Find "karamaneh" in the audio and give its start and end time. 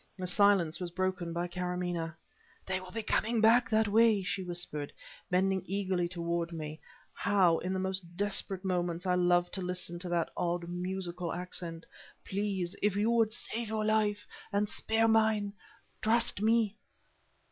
1.47-2.15